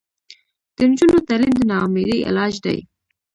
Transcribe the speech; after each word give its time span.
د 0.75 0.77
نجونو 0.89 1.17
تعلیم 1.27 1.51
د 1.57 1.61
ناامیدۍ 1.71 2.19
علاج 2.29 2.53
دی. 2.65 2.77